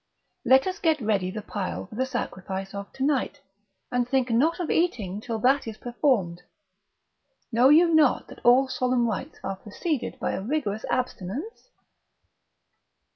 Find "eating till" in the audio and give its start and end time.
4.71-5.37